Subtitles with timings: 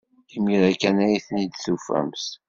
[0.35, 2.25] Imir-a kan ay ten-id-tufamt.